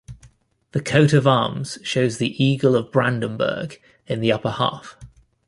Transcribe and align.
The 0.71 0.81
coat 0.81 1.13
of 1.13 1.27
arms 1.27 1.77
shows 1.83 2.17
the 2.17 2.43
eagle 2.43 2.75
of 2.75 2.91
Brandenburg 2.91 3.79
in 4.07 4.19
the 4.19 4.31
upper 4.31 4.49
half. 4.49 4.97